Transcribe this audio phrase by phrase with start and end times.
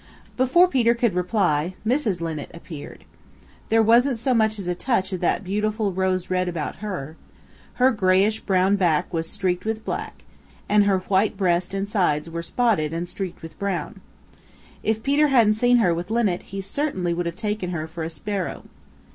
[0.35, 2.21] Before Peter could reply, Mrs.
[2.21, 3.03] Linnet appeared.
[3.69, 7.17] There wasn't so much as a touch of that beautiful rose red about her.
[7.73, 10.23] Her grayish brown back was streaked with black,
[10.67, 14.01] and her white breast and sides were spotted and streaked with brown.
[14.81, 18.09] If Peter hadn't seen her with Linnet he certainly would have taken her for a
[18.09, 18.63] Sparrow.